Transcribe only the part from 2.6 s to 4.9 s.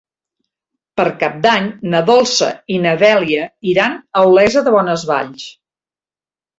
i na Dèlia iran a Olesa de